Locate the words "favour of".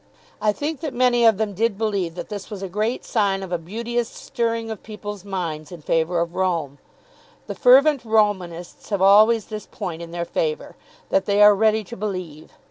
5.83-6.33